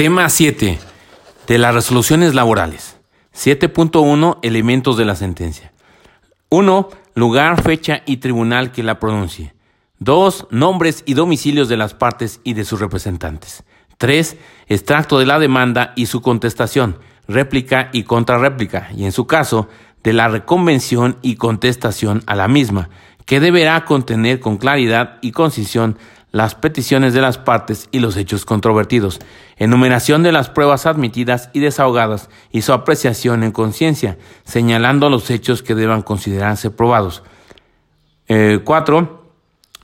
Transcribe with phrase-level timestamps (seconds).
[0.00, 0.78] Tema 7.
[1.46, 2.96] De las resoluciones laborales.
[3.34, 4.38] 7.1.
[4.40, 5.74] Elementos de la sentencia.
[6.48, 6.88] 1.
[7.14, 9.52] Lugar, fecha y tribunal que la pronuncie.
[9.98, 10.46] 2.
[10.48, 13.62] Nombres y domicilios de las partes y de sus representantes.
[13.98, 14.38] 3.
[14.68, 16.98] Extracto de la demanda y su contestación,
[17.28, 19.68] réplica y contrarréplica, y en su caso,
[20.02, 22.88] de la reconvención y contestación a la misma,
[23.26, 25.98] que deberá contener con claridad y concisión
[26.32, 29.20] las peticiones de las partes y los hechos controvertidos,
[29.56, 35.62] enumeración de las pruebas admitidas y desahogadas y su apreciación en conciencia, señalando los hechos
[35.62, 37.22] que deban considerarse probados.
[38.28, 38.98] 4.
[38.98, 39.08] Eh,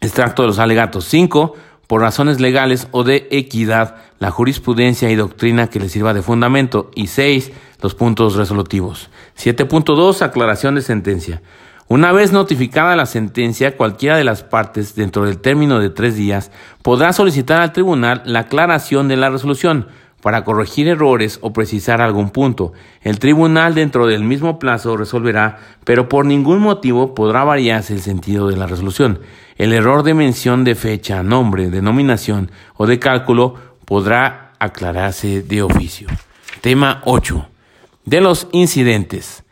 [0.01, 1.05] extracto de los alegatos.
[1.07, 1.55] 5.
[1.89, 6.91] Por razones legales o de equidad, la jurisprudencia y doctrina que le sirva de fundamento.
[6.95, 7.51] Y 6.
[7.83, 9.11] Los puntos resolutivos.
[9.37, 10.23] 7.2.
[10.23, 11.43] Aclaración de sentencia.
[11.89, 16.51] Una vez notificada la sentencia, cualquiera de las partes, dentro del término de tres días,
[16.83, 19.87] podrá solicitar al tribunal la aclaración de la resolución
[20.21, 22.73] para corregir errores o precisar algún punto.
[23.03, 28.49] El tribunal dentro del mismo plazo resolverá, pero por ningún motivo podrá variarse el sentido
[28.49, 29.21] de la resolución.
[29.57, 36.09] El error de mención de fecha, nombre, denominación o de cálculo podrá aclararse de oficio.
[36.63, 37.47] Tema 8.
[38.05, 39.45] De los incidentes.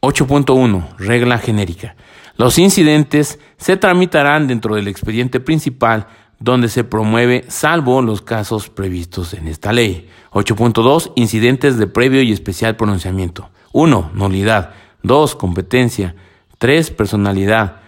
[0.00, 0.96] 8.1.
[0.98, 1.96] Regla genérica.
[2.36, 6.06] Los incidentes se tramitarán dentro del expediente principal
[6.38, 10.08] donde se promueve salvo los casos previstos en esta ley.
[10.32, 11.12] 8.2.
[11.16, 13.50] Incidentes de previo y especial pronunciamiento.
[13.72, 14.12] 1.
[14.14, 14.70] Nulidad.
[15.02, 15.36] 2.
[15.36, 16.16] Competencia.
[16.58, 16.90] 3.
[16.92, 17.82] Personalidad.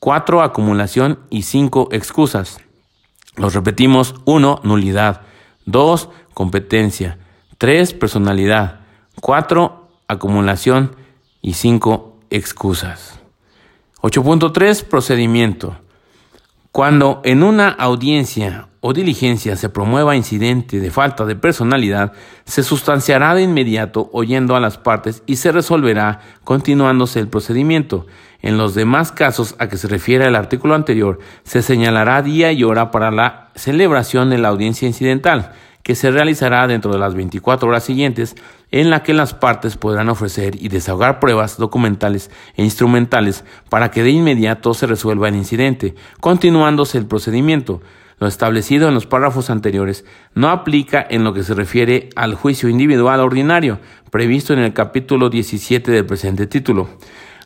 [0.00, 0.42] 4.
[0.42, 1.88] Acumulación y 5.
[1.92, 2.58] Excusas.
[3.36, 4.16] Los repetimos.
[4.26, 4.60] 1.
[4.64, 5.22] Nulidad.
[5.64, 6.10] 2.
[6.34, 7.18] Competencia.
[7.56, 7.94] 3.
[7.94, 8.80] Personalidad.
[9.22, 9.88] 4.
[10.08, 10.94] Acumulación
[11.44, 13.20] y 5 excusas.
[14.00, 15.76] 8.3 Procedimiento.
[16.72, 22.12] Cuando en una audiencia o diligencia se promueva incidente de falta de personalidad,
[22.46, 28.06] se sustanciará de inmediato oyendo a las partes y se resolverá continuándose el procedimiento.
[28.40, 32.64] En los demás casos a que se refiere el artículo anterior, se señalará día y
[32.64, 35.52] hora para la celebración de la audiencia incidental
[35.84, 38.34] que se realizará dentro de las 24 horas siguientes,
[38.74, 44.02] en la que las partes podrán ofrecer y desahogar pruebas documentales e instrumentales para que
[44.02, 47.82] de inmediato se resuelva el incidente, continuándose el procedimiento.
[48.18, 52.68] Lo establecido en los párrafos anteriores no aplica en lo que se refiere al juicio
[52.68, 53.78] individual ordinario,
[54.10, 56.88] previsto en el capítulo 17 del presente título.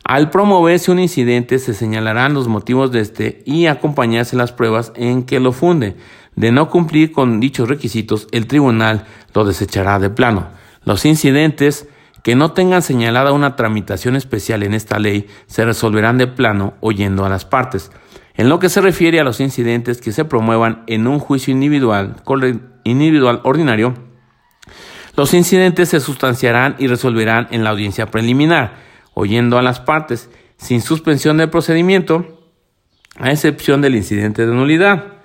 [0.04, 5.24] Al promoverse un incidente se señalarán los motivos de este y acompañarse las pruebas en
[5.24, 5.94] que lo funde.
[6.36, 10.56] De no cumplir con dichos requisitos, el tribunal lo desechará de plano.
[10.88, 11.86] Los incidentes
[12.22, 17.26] que no tengan señalada una tramitación especial en esta ley se resolverán de plano oyendo
[17.26, 17.92] a las partes.
[18.38, 22.16] En lo que se refiere a los incidentes que se promuevan en un juicio individual,
[22.84, 23.92] individual ordinario,
[25.14, 28.76] los incidentes se sustanciarán y resolverán en la audiencia preliminar,
[29.12, 32.48] oyendo a las partes, sin suspensión del procedimiento,
[33.18, 35.17] a excepción del incidente de nulidad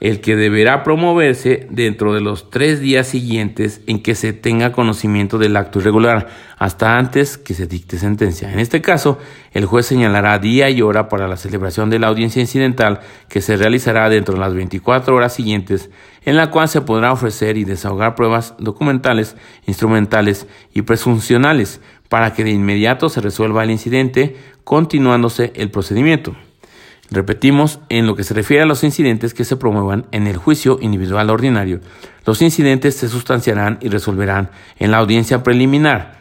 [0.00, 5.36] el que deberá promoverse dentro de los tres días siguientes en que se tenga conocimiento
[5.36, 8.50] del acto irregular, hasta antes que se dicte sentencia.
[8.50, 9.18] En este caso,
[9.52, 13.58] el juez señalará día y hora para la celebración de la audiencia incidental que se
[13.58, 15.90] realizará dentro de las 24 horas siguientes,
[16.24, 22.42] en la cual se podrá ofrecer y desahogar pruebas documentales, instrumentales y presuncionales para que
[22.42, 26.34] de inmediato se resuelva el incidente, continuándose el procedimiento.
[27.10, 30.78] Repetimos, en lo que se refiere a los incidentes que se promuevan en el juicio
[30.80, 31.80] individual ordinario,
[32.24, 36.20] los incidentes se sustanciarán y resolverán en la audiencia preliminar,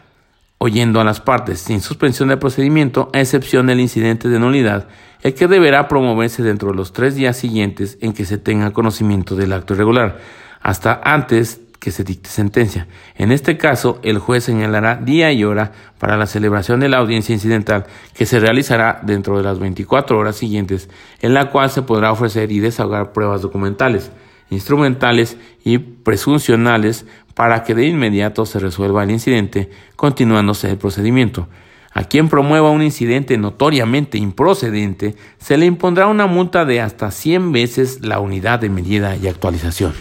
[0.57, 4.87] oyendo a las partes, sin suspensión del procedimiento, a excepción del incidente de nulidad,
[5.21, 9.35] el que deberá promoverse dentro de los tres días siguientes en que se tenga conocimiento
[9.35, 10.19] del acto irregular,
[10.59, 12.87] hasta antes que se dicte sentencia.
[13.15, 17.33] En este caso, el juez señalará día y hora para la celebración de la audiencia
[17.33, 20.89] incidental que se realizará dentro de las 24 horas siguientes,
[21.21, 24.11] en la cual se podrá ofrecer y desahogar pruebas documentales,
[24.49, 31.47] instrumentales y presuncionales para que de inmediato se resuelva el incidente, continuándose el procedimiento.
[31.93, 37.51] A quien promueva un incidente notoriamente improcedente, se le impondrá una multa de hasta 100
[37.51, 39.93] veces la unidad de medida y actualización.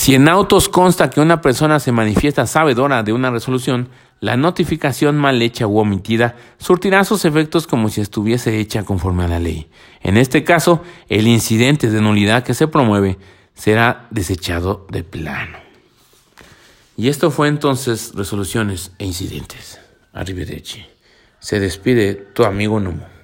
[0.00, 5.18] Si en autos consta que una persona se manifiesta sabedora de una resolución, la notificación
[5.18, 9.68] mal hecha u omitida surtirá sus efectos como si estuviese hecha conforme a la ley.
[10.00, 13.18] En este caso, el incidente de nulidad que se promueve
[13.52, 15.58] será desechado de plano.
[16.96, 19.80] Y esto fue entonces resoluciones e incidentes.
[20.14, 20.82] Arrivederci.
[21.40, 23.19] Se despide tu amigo Numo.